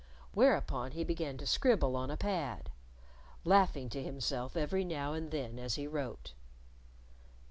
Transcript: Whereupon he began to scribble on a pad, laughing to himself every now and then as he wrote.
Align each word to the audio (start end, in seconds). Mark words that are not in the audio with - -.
Whereupon 0.33 0.93
he 0.93 1.03
began 1.03 1.37
to 1.37 1.45
scribble 1.45 1.95
on 1.95 2.09
a 2.09 2.17
pad, 2.17 2.71
laughing 3.45 3.87
to 3.89 4.01
himself 4.01 4.57
every 4.57 4.83
now 4.83 5.13
and 5.13 5.29
then 5.29 5.59
as 5.59 5.75
he 5.75 5.85
wrote. 5.85 6.33